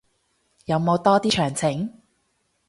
[0.65, 2.01] 有冇多啲詳情